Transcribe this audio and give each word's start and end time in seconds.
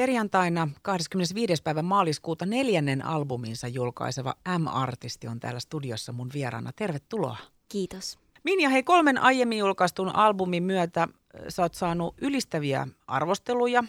Perjantaina 0.00 0.68
25. 0.82 1.62
päivä 1.62 1.82
maaliskuuta 1.82 2.46
neljännen 2.46 3.04
albuminsa 3.04 3.68
julkaiseva 3.68 4.34
M-artisti 4.58 5.28
on 5.28 5.40
täällä 5.40 5.60
studiossa 5.60 6.12
mun 6.12 6.30
vieraana. 6.34 6.72
Tervetuloa. 6.76 7.36
Kiitos. 7.68 8.18
Minja, 8.44 8.68
hei 8.68 8.82
kolmen 8.82 9.18
aiemmin 9.18 9.58
julkaistun 9.58 10.14
albumin 10.14 10.62
myötä 10.62 11.08
sä 11.48 11.62
oot 11.62 11.74
saanut 11.74 12.14
ylistäviä 12.20 12.88
arvosteluja. 13.06 13.84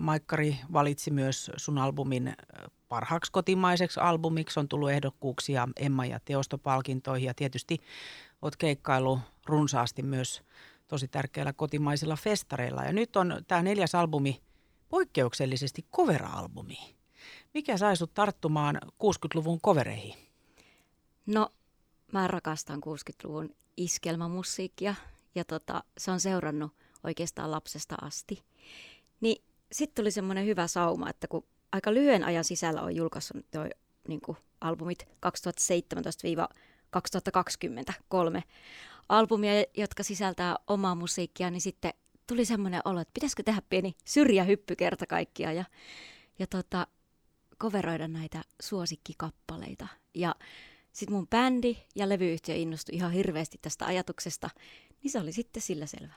Maikkari 0.00 0.56
valitsi 0.72 1.10
myös 1.10 1.50
sun 1.56 1.78
albumin 1.78 2.36
parhaaksi 2.88 3.32
kotimaiseksi 3.32 4.00
albumiksi. 4.00 4.60
On 4.60 4.68
tullut 4.68 4.90
ehdokkuuksia 4.90 5.68
Emma 5.76 6.06
ja 6.06 6.20
teostopalkintoihin 6.24 7.26
ja 7.26 7.34
tietysti 7.34 7.80
oot 8.42 8.56
keikkailu 8.56 9.18
runsaasti 9.46 10.02
myös 10.02 10.42
tosi 10.88 11.08
tärkeillä 11.08 11.52
kotimaisilla 11.52 12.16
festareilla. 12.16 12.84
Ja 12.84 12.92
nyt 12.92 13.16
on 13.16 13.44
tämä 13.48 13.62
neljäs 13.62 13.94
albumi 13.94 14.40
poikkeuksellisesti 14.94 15.86
cover-albumi. 15.96 16.94
Mikä 17.54 17.76
sai 17.76 17.96
sut 17.96 18.14
tarttumaan 18.14 18.80
60-luvun 18.84 19.60
kovereihin? 19.60 20.14
No, 21.26 21.48
mä 22.12 22.28
rakastan 22.28 22.80
60-luvun 22.86 23.56
iskelmamusiikkia 23.76 24.94
ja 25.34 25.44
tota, 25.44 25.84
se 25.98 26.10
on 26.10 26.20
seurannut 26.20 26.72
oikeastaan 27.04 27.50
lapsesta 27.50 27.94
asti. 28.02 28.42
Niin 29.20 29.44
sitten 29.72 30.02
tuli 30.02 30.10
semmoinen 30.10 30.46
hyvä 30.46 30.66
sauma, 30.66 31.10
että 31.10 31.28
kun 31.28 31.44
aika 31.72 31.94
lyhyen 31.94 32.24
ajan 32.24 32.44
sisällä 32.44 32.82
on 32.82 32.96
julkaissut 32.96 33.36
toi 33.50 33.70
niin 34.08 34.20
albumit 34.60 35.08
2017-2023 38.38 38.42
albumia, 39.08 39.64
jotka 39.76 40.02
sisältää 40.02 40.56
omaa 40.66 40.94
musiikkia, 40.94 41.50
niin 41.50 41.60
sitten 41.60 41.94
tuli 42.26 42.44
semmoinen 42.44 42.80
olo, 42.84 43.00
että 43.00 43.14
pitäisikö 43.14 43.42
tehdä 43.42 43.62
pieni 43.68 43.94
syrjähyppy 44.04 44.76
kerta 44.76 45.06
kaikkiaan 45.06 45.56
ja, 45.56 45.64
ja 46.38 46.46
tota, 46.46 46.86
koveroida 47.58 48.08
näitä 48.08 48.42
suosikkikappaleita. 48.62 49.86
Ja 50.14 50.34
sitten 50.92 51.16
mun 51.16 51.28
bändi 51.28 51.76
ja 51.94 52.08
levyyhtiö 52.08 52.54
innostui 52.54 52.94
ihan 52.96 53.12
hirveästi 53.12 53.58
tästä 53.62 53.86
ajatuksesta, 53.86 54.50
niin 55.02 55.10
se 55.10 55.20
oli 55.20 55.32
sitten 55.32 55.62
sillä 55.62 55.86
selvä. 55.86 56.14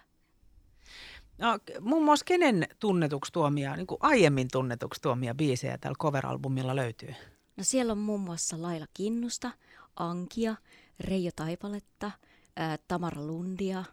No, 1.37 1.59
muun 1.81 2.03
muassa 2.03 2.25
kenen 2.25 2.67
tunnetuksi 2.79 3.31
tuomia, 3.31 3.75
niin 3.75 3.87
kuin 3.87 3.97
aiemmin 4.01 4.47
tunnetuksi 4.51 5.01
tuomia 5.01 5.35
biisejä 5.35 5.77
tällä 5.77 5.95
cover-albumilla 6.01 6.75
löytyy? 6.75 7.13
No 7.57 7.63
siellä 7.63 7.91
on 7.91 7.97
muun 7.97 8.21
muassa 8.21 8.61
Laila 8.61 8.85
Kinnusta, 8.93 9.51
Ankia, 9.95 10.55
Reijo 10.99 11.31
Taipaletta, 11.35 12.11
ää, 12.55 12.77
Tamara 12.87 13.25
Lundia. 13.25 13.83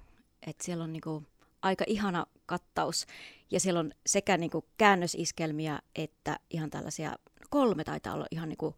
Et 0.46 0.60
siellä 0.60 0.84
on 0.84 0.92
niinku 0.92 1.22
aika 1.64 1.84
ihana 1.88 2.26
kattaus 2.46 3.06
ja 3.50 3.60
siellä 3.60 3.80
on 3.80 3.92
sekä 4.06 4.36
niinku 4.36 4.64
käännösiskelmiä 4.76 5.78
että 5.94 6.38
ihan 6.50 6.70
tällaisia, 6.70 7.16
kolme 7.50 7.84
taitaa 7.84 8.14
olla 8.14 8.26
ihan 8.30 8.48
niinku 8.48 8.74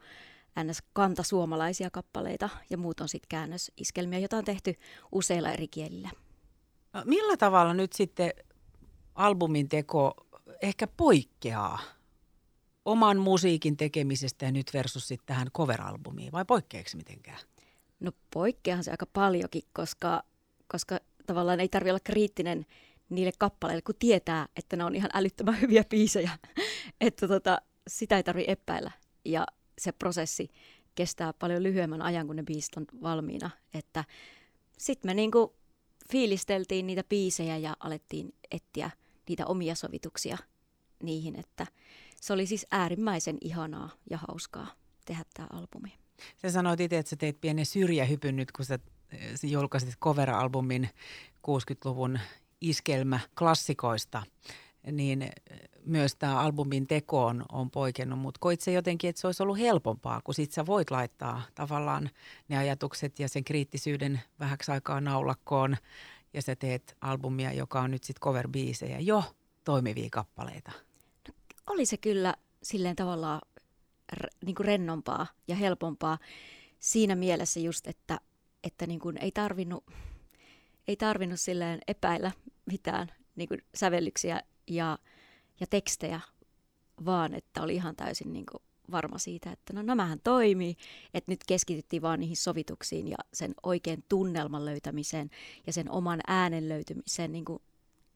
ns. 0.65 0.83
kantasuomalaisia 0.93 1.91
kappaleita 1.91 2.49
ja 2.71 2.79
muut 2.79 3.01
on 3.01 3.09
sitten 3.09 3.29
käännösiskelmiä, 3.29 4.19
joita 4.19 4.37
on 4.37 4.45
tehty 4.45 4.75
useilla 5.13 5.53
eri 5.53 5.69
kielillä. 5.69 6.11
No, 6.93 7.03
millä 7.05 7.37
tavalla 7.37 7.75
nyt 7.75 7.93
sitten 7.93 8.33
albumin 9.15 9.69
teko 9.69 10.15
ehkä 10.63 10.87
poikkeaa 10.87 11.79
oman 12.85 13.19
musiikin 13.19 13.77
tekemisestä 13.77 14.47
ja 14.47 14.53
nyt 14.53 14.71
versus 14.75 15.09
sitten 15.09 15.27
tähän 15.27 15.49
cover-albumiin, 15.51 16.33
vai 16.33 16.45
poikkeaako 16.45 16.91
mitenkään? 16.97 17.39
No 18.01 18.13
poikkeahan 18.35 18.85
se 18.85 18.91
aika 18.91 19.07
paljonkin, 19.07 19.63
koska, 19.73 20.23
koska 20.69 20.99
tavallaan 21.27 21.61
ei 21.61 21.69
tarvitse 21.69 21.93
olla 21.93 22.01
kriittinen 22.05 22.67
niille 23.09 23.33
kappaleille, 23.39 23.83
kun 23.83 23.95
tietää, 23.99 24.49
että 24.57 24.77
ne 24.77 24.85
on 24.85 24.95
ihan 24.95 25.11
älyttömän 25.15 25.61
hyviä 25.61 25.85
biisejä. 25.85 26.31
että 27.01 27.29
tota, 27.29 27.59
sitä 27.89 28.17
ei 28.17 28.23
tarvitse 28.23 28.53
epäillä. 28.53 28.91
Ja 29.25 29.47
se 29.79 29.93
prosessi 29.93 30.51
kestää 30.95 31.33
paljon 31.33 31.63
lyhyemmän 31.63 32.03
ajan, 32.03 32.27
kun 32.27 32.37
ne 32.37 32.43
biisit 32.43 32.77
on 32.77 32.85
valmiina. 33.03 33.51
Että 33.75 34.05
sitten 34.79 35.09
me 35.09 35.15
niinku 35.15 35.57
fiilisteltiin 36.13 36.87
niitä 36.87 37.05
biisejä 37.05 37.57
ja 37.57 37.77
alettiin 37.81 38.35
etsiä 38.51 38.91
niitä 39.29 39.47
omia 39.47 39.75
sovituksia 39.75 40.39
niihin, 41.03 41.37
että 41.37 41.67
se 42.21 42.33
oli 42.33 42.47
siis 42.47 42.67
äärimmäisen 42.71 43.39
ihanaa 43.41 43.91
ja 44.11 44.19
hauskaa 44.29 44.67
tehdä 45.05 45.25
tämä 45.35 45.49
albumi. 45.53 45.93
Sä 46.43 46.51
sanoit 46.51 46.81
itse, 46.81 46.99
että 46.99 47.11
sä 47.11 47.17
teit 47.17 47.41
pienen 47.41 47.67
syrjähypyn 47.67 48.37
nyt, 48.37 48.53
kun 48.53 48.65
sä 48.65 48.79
julkaisit 49.43 49.95
cover-albumin 50.05 50.89
60-luvun 51.47 52.19
iskelmä 52.61 53.21
klassikoista, 53.39 54.23
niin 54.93 55.31
myös 55.85 56.17
tämä 56.17 56.41
albumin 56.41 56.87
teko 56.87 57.25
on, 57.25 57.45
on 57.53 57.71
poikennut, 57.71 58.19
mutta 58.19 58.39
koit 58.41 58.61
se 58.61 58.73
jotenkin, 58.73 59.11
että 59.11 59.21
se 59.21 59.27
olisi 59.27 59.43
ollut 59.43 59.59
helpompaa, 59.59 60.21
kun 60.25 60.35
sit 60.35 60.53
sä 60.53 60.67
voit 60.67 60.91
laittaa 60.91 61.43
tavallaan 61.55 62.11
ne 62.49 62.59
ajatukset 62.59 63.19
ja 63.19 63.29
sen 63.29 63.45
kriittisyyden 63.45 64.21
vähäksi 64.41 64.73
aikaa 64.73 65.01
naulakkoon 65.01 65.77
ja 66.35 66.43
sä 66.43 66.57
teet 66.57 66.97
albumia, 67.01 67.53
joka 67.53 67.81
on 67.81 67.91
nyt 67.91 68.05
sitten 68.05 68.21
cover-biisejä, 68.21 69.01
jo 69.01 69.25
toimivia 69.65 70.09
kappaleita. 70.11 70.73
No, 71.29 71.35
oli 71.67 71.87
se 71.87 71.97
kyllä 71.97 72.35
silleen 72.63 72.97
tavallaan 72.97 73.41
r- 74.13 74.45
niin 74.45 74.55
kuin 74.55 74.67
rennompaa 74.67 75.27
ja 75.49 75.57
helpompaa 75.57 76.19
siinä 76.79 77.15
mielessä 77.15 77.61
just, 77.61 77.87
että, 77.87 78.21
että 78.67 78.87
niin 78.87 79.01
kuin 79.01 79.19
ei 79.19 79.33
tarvinnut, 79.33 79.85
ei 80.89 80.97
tarvinnut 80.97 81.41
silleen 81.41 81.81
epäillä 81.89 82.33
mitään 82.67 83.09
niin 83.37 83.49
kuin 83.49 83.63
sävellyksiä 83.75 84.43
ja, 84.67 84.99
ja 85.61 85.67
tekstejä, 85.67 86.21
vaan 87.05 87.35
että 87.35 87.63
oli 87.63 87.75
ihan 87.75 87.97
täysin 87.97 88.33
niin 88.33 88.47
kuin 88.51 88.63
varma 88.91 89.19
siitä, 89.19 89.53
että 89.53 89.73
no 89.73 89.83
nämähän 89.83 90.21
toimii, 90.25 90.77
että 91.15 91.33
nyt 91.33 91.41
keskityttiin 91.47 92.03
vaan 92.03 92.21
niihin 92.21 92.37
sovituksiin 92.37 93.09
ja 93.09 93.17
sen 93.33 93.55
oikein 93.63 94.05
tunnelman 94.09 94.65
löytämiseen 94.65 95.31
ja 95.67 95.73
sen 95.73 95.91
oman 95.91 96.21
äänen 96.27 96.69
löytymiseen 96.69 97.33
niin 97.33 97.45
kuin 97.45 97.63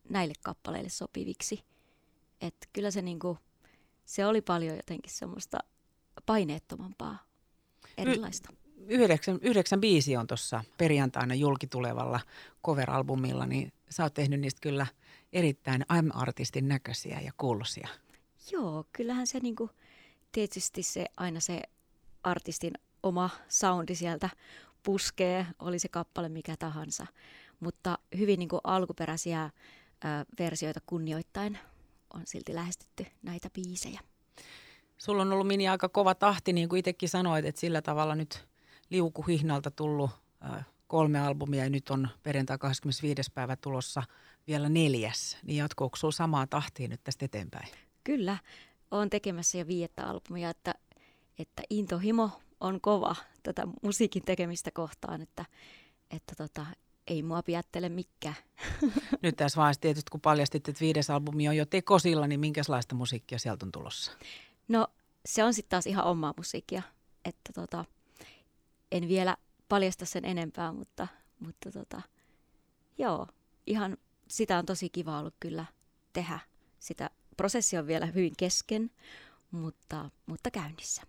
näille 0.09 0.35
kappaleille 0.43 0.89
sopiviksi. 0.89 1.65
Että 2.41 2.67
kyllä 2.73 2.91
se, 2.91 3.03
niin 3.03 3.19
kuin, 3.19 3.39
se 4.05 4.27
oli 4.27 4.41
paljon 4.41 4.77
jotenkin 4.77 5.13
semmoista 5.13 5.59
paineettomampaa, 6.27 7.19
erilaista. 7.99 8.49
Y- 8.53 8.60
yhdeksän, 8.89 9.39
yhdeksän 9.43 9.81
biisi 9.81 10.17
on 10.17 10.27
tuossa 10.27 10.65
perjantaina 10.79 11.35
julkitulevalla 11.35 12.21
cover-albumilla, 12.67 13.47
niin 13.47 13.73
sä 13.91 14.03
oot 14.03 14.15
tehnyt 14.15 14.41
niistä 14.41 14.61
kyllä 14.61 14.87
erittäin 15.33 15.83
I'm-artistin 15.83 16.63
näköisiä 16.63 17.21
ja 17.21 17.33
kuuluisia. 17.37 17.89
Joo, 18.53 18.85
kyllähän 18.93 19.27
se 19.27 19.41
niinku, 19.41 19.71
tietysti 20.33 20.83
se 20.83 21.07
aina 21.17 21.41
se 21.41 21.63
artistin 22.23 22.73
oma 23.03 23.31
soundi 23.49 23.95
sieltä 23.95 24.31
puskee, 24.83 25.47
oli 25.59 25.79
se 25.79 25.89
kappale 25.89 26.29
mikä 26.29 26.57
tahansa. 26.57 27.07
Mutta 27.61 27.99
hyvin 28.19 28.39
niin 28.39 28.49
kuin 28.49 28.61
alkuperäisiä 28.65 29.45
ö, 29.45 29.51
versioita 30.39 30.81
kunnioittain 30.87 31.59
on 32.15 32.23
silti 32.25 32.55
lähestytty 32.55 33.07
näitä 33.23 33.51
biisejä. 33.51 34.01
Sulla 34.99 35.23
on 35.23 35.33
ollut 35.33 35.47
Mini 35.47 35.69
aika 35.69 35.89
kova 35.89 36.15
tahti, 36.15 36.53
niin 36.53 36.69
kuin 36.69 36.79
itsekin 36.79 37.09
sanoit, 37.09 37.45
että 37.45 37.61
sillä 37.61 37.83
tavalla 37.83 38.15
nyt 38.15 38.50
liukuhihnalta 38.91 39.71
tullut 39.71 40.11
ö, 40.45 40.63
kolme 40.87 41.21
albumia 41.21 41.65
ja 41.65 41.71
nyt 41.71 41.91
on 41.91 42.09
perjantai 42.23 42.59
25. 42.59 43.23
päivä 43.35 43.57
tulossa 43.57 44.03
vielä 44.47 44.69
neljäs. 44.69 45.39
Niin 45.43 45.57
jatkuuko 45.57 45.97
sinulla 45.97 46.17
samaa 46.17 46.47
tahtia 46.47 46.89
nyt 46.89 47.01
tästä 47.05 47.25
eteenpäin? 47.25 47.69
Kyllä 48.05 48.39
olen 48.91 49.11
tekemässä 49.11 49.59
jo 49.59 49.67
viidettä 49.67 50.07
albumia, 50.07 50.51
että, 50.51 50.75
että 51.39 51.63
intohimo 51.71 52.31
on 52.61 52.81
kova 52.81 53.17
tätä 53.43 53.63
musiikin 53.83 54.25
tekemistä 54.25 54.71
kohtaan, 54.71 55.23
että, 55.23 55.45
että 56.11 56.35
tota, 56.37 56.67
ei 57.07 57.23
mua 57.23 57.43
piattele 57.43 57.89
mikään. 57.89 58.37
Nyt 59.23 59.37
tässä 59.37 59.57
vaiheessa 59.57 59.81
tietysti, 59.81 60.11
kun 60.11 60.21
paljastit, 60.21 60.69
että 60.69 60.81
viides 60.81 61.11
albumi 61.11 61.49
on 61.49 61.57
jo 61.57 61.67
tekosilla, 61.67 62.27
niin 62.27 62.41
minkälaista 62.41 62.95
musiikkia 62.95 63.39
sieltä 63.39 63.67
on 63.67 63.73
tulossa? 63.73 64.13
No 64.69 64.89
se 65.27 65.45
on 65.45 65.55
sitten 65.55 65.71
taas 65.71 65.87
ihan 65.87 66.05
omaa 66.05 66.35
musiikkia, 66.37 66.83
että 67.25 67.53
tota, 67.55 67.85
en 68.93 69.09
vielä 69.09 69.37
paljasta 69.69 70.07
sen 70.07 70.25
enempää, 70.25 70.73
mutta, 70.73 71.09
mutta 71.41 71.71
tota, 71.71 72.03
joo, 72.99 73.27
ihan 73.67 73.97
sitä 74.29 74.59
on 74.59 74.67
tosi 74.67 74.91
kiva 74.91 75.19
ollut 75.19 75.35
kyllä 75.41 75.65
tehdä 76.13 76.39
sitä 76.81 77.11
prosessi 77.37 77.79
on 77.79 77.87
vielä 77.87 78.07
hyvin 78.07 78.33
kesken, 78.39 78.91
mutta, 79.51 80.11
mutta 80.27 80.51
käynnissä. 80.51 81.03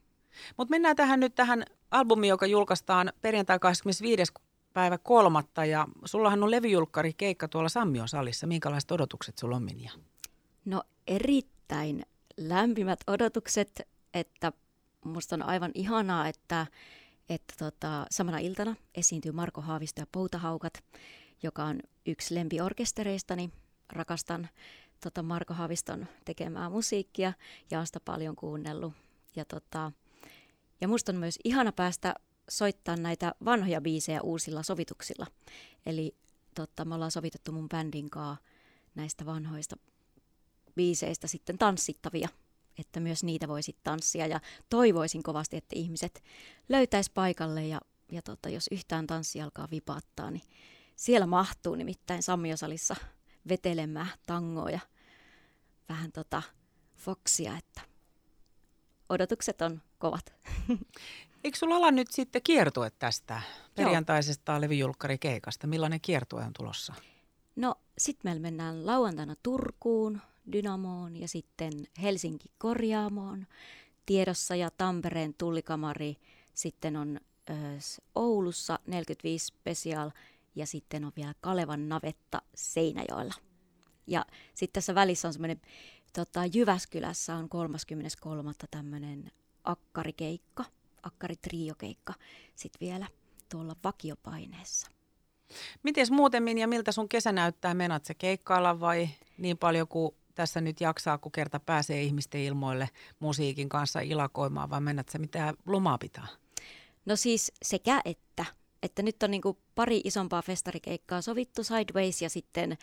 Mutta 0.57 0.69
mennään 0.69 0.95
tähän 0.95 1.19
nyt 1.19 1.35
tähän 1.35 1.65
albumiin, 1.91 2.29
joka 2.29 2.45
julkaistaan 2.45 3.13
perjantai 3.21 3.59
25. 3.59 4.33
päivä 4.73 4.97
kolmatta 4.97 5.65
ja 5.65 5.87
sullahan 6.05 6.43
on 6.43 6.51
levyjulkkari 6.51 7.13
keikka 7.13 7.47
tuolla 7.47 7.69
Sammion 7.69 8.07
salissa. 8.07 8.47
Minkälaiset 8.47 8.91
odotukset 8.91 9.37
sulla 9.37 9.55
on, 9.55 9.63
Minja? 9.63 9.91
No 10.65 10.83
erittäin 11.07 12.05
lämpimät 12.37 12.99
odotukset, 13.07 13.81
että 14.13 14.51
musta 15.05 15.35
on 15.35 15.43
aivan 15.43 15.71
ihanaa, 15.73 16.27
että, 16.27 16.67
että 17.29 17.53
tota, 17.57 18.05
samana 18.11 18.37
iltana 18.37 18.75
esiintyy 18.95 19.31
Marko 19.31 19.61
Haavisto 19.61 20.01
ja 20.01 20.05
Poutahaukat, 20.11 20.83
joka 21.43 21.63
on 21.63 21.79
yksi 22.05 22.35
lempiorkestereistani. 22.35 23.49
Rakastan 23.89 24.49
tota 25.03 25.23
Marko 25.23 25.53
Haviston 25.53 26.07
tekemää 26.25 26.69
musiikkia 26.69 27.33
ja 27.71 27.79
on 27.79 27.85
sitä 27.85 27.99
paljon 27.99 28.35
kuunnellut. 28.35 28.93
Ja, 29.35 29.45
tota, 29.45 29.91
ja 30.81 30.87
musta 30.87 31.11
on 31.11 31.17
myös 31.17 31.39
ihana 31.43 31.71
päästä 31.71 32.15
soittaa 32.49 32.95
näitä 32.95 33.35
vanhoja 33.45 33.81
biisejä 33.81 34.21
uusilla 34.21 34.63
sovituksilla. 34.63 35.27
Eli 35.85 36.15
tota, 36.55 36.85
me 36.85 36.95
ollaan 36.95 37.11
sovitettu 37.11 37.51
mun 37.51 37.69
bändin 37.69 38.09
kanssa 38.09 38.43
näistä 38.95 39.25
vanhoista 39.25 39.75
biiseistä 40.75 41.27
sitten 41.27 41.57
tanssittavia, 41.57 42.29
että 42.77 42.99
myös 42.99 43.23
niitä 43.23 43.47
voisi 43.47 43.75
tanssia. 43.83 44.27
Ja 44.27 44.39
toivoisin 44.69 45.23
kovasti, 45.23 45.57
että 45.57 45.75
ihmiset 45.75 46.23
löytäis 46.69 47.09
paikalle 47.09 47.67
ja, 47.67 47.81
ja 48.11 48.21
tota, 48.21 48.49
jos 48.49 48.67
yhtään 48.71 49.07
tanssi 49.07 49.41
alkaa 49.41 49.67
vipattaa, 49.71 50.31
niin 50.31 50.43
siellä 50.95 51.27
mahtuu 51.27 51.75
nimittäin 51.75 52.23
Sammiosalissa 52.23 52.95
vetelemään 53.49 54.11
tangoa 54.25 54.69
ja 54.69 54.79
vähän 55.89 56.11
tota 56.11 56.41
foksia, 56.97 57.57
että 57.57 57.81
odotukset 59.09 59.61
on 59.61 59.81
kovat. 59.97 60.33
Eikö 61.43 61.57
sulla 61.57 61.75
ala 61.75 61.91
nyt 61.91 62.11
sitten 62.11 62.41
kiertue 62.41 62.89
tästä 62.89 63.41
perjantaisesta 63.75 64.61
levyjulkkarikeikasta? 64.61 65.67
Millainen 65.67 66.01
kiertue 66.01 66.43
on 66.43 66.53
tulossa? 66.53 66.93
No, 67.55 67.75
sitten 67.97 68.21
meillä 68.29 68.41
mennään 68.41 68.85
lauantaina 68.85 69.35
Turkuun, 69.43 70.21
Dynamoon 70.51 71.17
ja 71.17 71.27
sitten 71.27 71.71
Helsinki 72.01 72.49
Korjaamoon. 72.57 73.47
Tiedossa 74.05 74.55
ja 74.55 74.69
Tampereen 74.77 75.33
tullikamari. 75.37 76.17
Sitten 76.53 76.97
on 76.97 77.19
Oulussa 78.15 78.79
45 78.87 79.45
Special 79.45 80.11
ja 80.55 80.65
sitten 80.65 81.05
on 81.05 81.11
vielä 81.15 81.33
Kalevan 81.41 81.89
navetta 81.89 82.41
Seinäjoella. 82.55 83.33
Ja 84.07 84.25
sitten 84.53 84.73
tässä 84.73 84.95
välissä 84.95 85.27
on 85.27 85.33
semmoinen, 85.33 85.61
tota, 86.13 86.45
Jyväskylässä 86.45 87.35
on 87.35 87.49
33. 87.49 88.51
tämmöinen 88.71 89.31
akkarikeikka, 89.63 90.65
akkaritriokeikka 91.03 92.13
sitten 92.55 92.87
vielä 92.87 93.07
tuolla 93.49 93.75
vakiopaineessa. 93.83 94.87
Miten 95.83 96.07
muuten 96.11 96.57
ja 96.57 96.67
miltä 96.67 96.91
sun 96.91 97.09
kesä 97.09 97.31
näyttää? 97.31 97.73
Menat 97.73 98.05
se 98.05 98.13
keikkailla 98.13 98.79
vai 98.79 99.09
niin 99.37 99.57
paljon 99.57 99.87
kuin 99.87 100.15
tässä 100.35 100.61
nyt 100.61 100.81
jaksaa, 100.81 101.17
kun 101.17 101.31
kerta 101.31 101.59
pääsee 101.59 102.03
ihmisten 102.03 102.41
ilmoille 102.41 102.89
musiikin 103.19 103.69
kanssa 103.69 103.99
ilakoimaan, 103.99 104.69
vai 104.69 104.81
mennät 104.81 105.09
se 105.09 105.17
mitä 105.17 105.53
lomaa 105.65 105.97
pitää? 105.97 106.27
No 107.05 107.15
siis 107.15 107.51
sekä 107.61 108.01
että. 108.05 108.45
Että 108.83 109.01
nyt 109.01 109.23
on 109.23 109.31
niin 109.31 109.41
pari 109.75 110.01
isompaa 110.03 110.41
festarikeikkaa 110.41 111.21
sovittu 111.21 111.63
Sideways 111.63 112.21
ja 112.21 112.29
sitten 112.29 112.77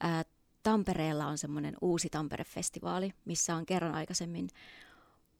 ää, 0.00 0.24
Tampereella 0.62 1.26
on 1.26 1.38
semmoinen 1.38 1.74
uusi 1.80 2.08
Tampere-festivaali, 2.08 3.12
missä 3.24 3.54
on 3.54 3.66
kerran 3.66 3.94
aikaisemmin 3.94 4.48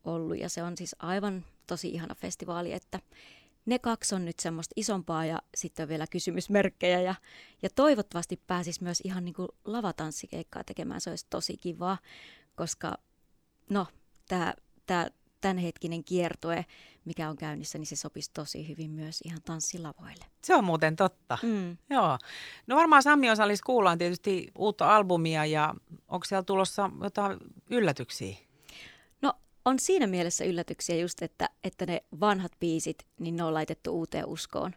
ollut 0.04 0.38
ja 0.38 0.48
se 0.48 0.62
on 0.62 0.76
siis 0.76 0.96
aivan 0.98 1.44
tosi 1.66 1.88
ihana 1.88 2.14
festivaali, 2.14 2.72
että 2.72 3.00
ne 3.66 3.78
kaksi 3.78 4.14
on 4.14 4.24
nyt 4.24 4.40
semmoista 4.40 4.72
isompaa 4.76 5.24
ja 5.24 5.42
sitten 5.54 5.84
on 5.84 5.88
vielä 5.88 6.06
kysymysmerkkejä 6.06 7.00
ja, 7.00 7.14
ja 7.62 7.68
toivottavasti 7.74 8.40
pääsis 8.46 8.80
myös 8.80 9.00
ihan 9.04 9.24
niin 9.24 9.34
kuin 9.34 9.48
lavatanssikeikkaa 9.64 10.64
tekemään, 10.64 11.00
se 11.00 11.10
olisi 11.10 11.26
tosi 11.30 11.56
kivaa, 11.56 11.98
koska 12.54 12.98
no 13.70 13.86
tämä 14.28 14.54
tää, 14.86 15.10
tämänhetkinen 15.40 16.04
kiertue, 16.04 16.64
mikä 17.04 17.28
on 17.28 17.36
käynnissä, 17.36 17.78
niin 17.78 17.86
se 17.86 17.96
sopisi 17.96 18.30
tosi 18.34 18.68
hyvin 18.68 18.90
myös 18.90 19.20
ihan 19.24 19.42
tanssilavoille. 19.42 20.24
Se 20.42 20.54
on 20.54 20.64
muuten 20.64 20.96
totta. 20.96 21.38
Mm. 21.42 21.76
Joo. 21.90 22.18
No 22.66 22.76
varmaan 22.76 23.02
Sammi 23.02 23.30
Osallis 23.30 23.62
kuullaan 23.62 23.98
tietysti 23.98 24.52
uutta 24.58 24.96
albumia 24.96 25.46
ja 25.46 25.74
onko 26.08 26.24
siellä 26.24 26.42
tulossa 26.42 26.90
jotain 27.02 27.38
yllätyksiä? 27.70 28.36
On 29.64 29.78
siinä 29.78 30.06
mielessä 30.06 30.44
yllätyksiä 30.44 30.96
just, 30.96 31.22
että, 31.22 31.48
että 31.64 31.86
ne 31.86 32.04
vanhat 32.20 32.52
biisit, 32.60 33.06
niin 33.20 33.36
ne 33.36 33.42
on 33.42 33.54
laitettu 33.54 33.92
uuteen 33.92 34.26
uskoon. 34.26 34.74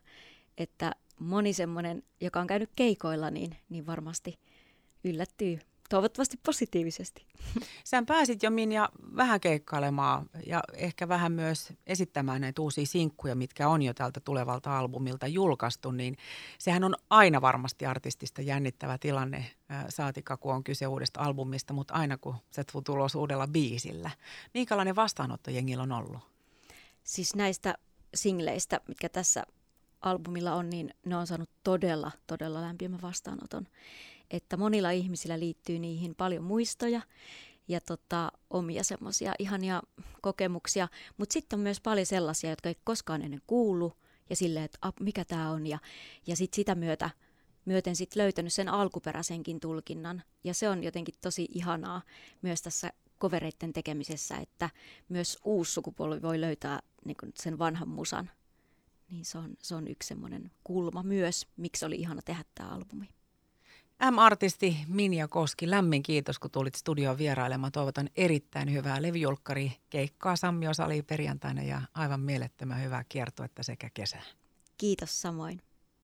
Että 0.58 0.96
moni 1.20 1.54
semmoinen, 1.54 2.04
joka 2.22 2.40
on 2.40 2.48
käynyt 2.48 2.70
keikoilla, 2.76 3.32
niin, 3.32 3.58
niin 3.70 3.86
varmasti 3.86 4.40
yllättyy 5.04 5.60
toivottavasti 5.90 6.40
positiivisesti. 6.46 7.26
Sä 7.84 8.04
pääsit 8.08 8.44
jo 8.44 8.52
Minja 8.52 8.90
vähän 9.16 9.40
keikkailemaan 9.40 10.30
ja 10.46 10.64
ehkä 10.74 11.08
vähän 11.08 11.32
myös 11.32 11.74
esittämään 11.88 12.42
näitä 12.42 12.62
uusia 12.62 12.86
sinkkuja, 12.86 13.36
mitkä 13.36 13.70
on 13.70 13.82
jo 13.82 13.94
tältä 13.94 14.20
tulevalta 14.20 14.80
albumilta 14.80 15.28
julkaistu, 15.28 15.92
niin 15.92 16.18
sehän 16.58 16.84
on 16.84 16.96
aina 17.10 17.42
varmasti 17.42 17.86
artistista 17.86 18.42
jännittävä 18.42 18.98
tilanne, 18.98 19.46
saatika 19.90 20.38
kun 20.38 20.54
on 20.54 20.64
kyse 20.64 20.88
uudesta 20.88 21.20
albumista, 21.20 21.74
mutta 21.74 21.94
aina 21.94 22.18
kun 22.18 22.36
se 22.52 22.64
tulos 22.86 23.16
uudella 23.16 23.48
biisillä. 23.48 24.10
Minkälainen 24.54 24.96
vastaanotto 24.96 25.52
jengillä 25.52 25.84
on 25.84 25.92
ollut? 25.92 26.22
Siis 27.04 27.36
näistä 27.36 27.76
singleistä, 28.16 28.82
mitkä 28.88 29.10
tässä 29.10 29.44
albumilla 30.02 30.56
on, 30.56 30.70
niin 30.70 30.94
ne 31.06 31.16
on 31.16 31.28
saanut 31.28 31.50
todella, 31.64 32.12
todella 32.28 32.62
lämpimän 32.62 33.02
vastaanoton 33.02 33.68
että 34.32 34.58
monilla 34.58 34.92
ihmisillä 34.92 35.40
liittyy 35.40 35.80
niihin 35.80 36.16
paljon 36.16 36.44
muistoja 36.44 37.02
ja 37.68 37.82
tota, 37.82 38.32
omia 38.50 38.84
semmoisia 38.84 39.34
ihania 39.40 39.82
kokemuksia, 40.22 40.88
mutta 41.18 41.34
sitten 41.34 41.58
on 41.58 41.64
myös 41.64 41.82
paljon 41.82 42.06
sellaisia, 42.06 42.50
jotka 42.50 42.70
ei 42.70 42.76
koskaan 42.84 43.22
ennen 43.22 43.42
kuulu 43.48 43.94
ja 44.30 44.36
silleen, 44.36 44.66
että 44.66 44.78
ap, 44.82 45.00
mikä 45.00 45.26
tämä 45.26 45.52
on 45.52 45.68
ja, 45.68 45.80
ja 46.28 46.36
sitten 46.36 46.56
sitä 46.56 46.76
myötä 46.76 47.10
myöten 47.68 47.96
sit 47.96 48.16
löytänyt 48.16 48.54
sen 48.54 48.70
alkuperäisenkin 48.70 49.60
tulkinnan 49.60 50.24
ja 50.44 50.54
se 50.54 50.70
on 50.70 50.84
jotenkin 50.84 51.16
tosi 51.22 51.48
ihanaa 51.52 52.02
myös 52.42 52.62
tässä 52.62 52.94
kovereiden 53.18 53.74
tekemisessä, 53.74 54.38
että 54.38 54.70
myös 55.10 55.38
uusi 55.44 55.72
sukupolvi 55.72 56.22
voi 56.22 56.42
löytää 56.42 56.80
niin 57.06 57.18
sen 57.36 57.60
vanhan 57.60 57.90
musan. 57.90 58.30
Niin 59.10 59.26
se 59.26 59.38
on, 59.38 59.56
se 59.62 59.76
on 59.76 59.88
yksi 59.88 60.08
semmoinen 60.08 60.52
kulma 60.64 61.04
myös, 61.04 61.48
miksi 61.58 61.86
oli 61.86 61.96
ihana 61.96 62.22
tehdä 62.22 62.44
tämä 62.56 62.70
albumi. 62.70 63.10
M-artisti 64.12 64.78
Minja 64.88 65.28
Koski, 65.28 65.70
lämmin 65.70 66.04
kiitos, 66.04 66.40
kun 66.40 66.52
tulit 66.52 66.76
studioon 66.76 67.18
vierailemaan. 67.18 67.72
Toivotan 67.72 68.10
erittäin 68.16 68.74
hyvää 68.74 69.02
levyjulkkari 69.02 69.72
keikkaa 69.90 70.36
Sammio 70.36 70.74
Sali 70.74 71.02
perjantaina 71.02 71.64
ja 71.64 71.82
aivan 71.94 72.20
mielettömän 72.20 72.84
hyvää 72.84 73.04
kiertoetta 73.10 73.64
sekä 73.64 73.90
kesää. 73.94 74.24
Kiitos 74.78 75.22
samoin. 75.22 75.62